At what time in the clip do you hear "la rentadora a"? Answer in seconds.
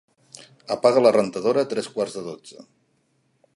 1.03-1.69